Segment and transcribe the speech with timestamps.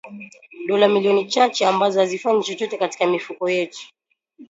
[0.67, 3.87] dola milioni chache ambazo hazifanyi chochote katika mifuko yetu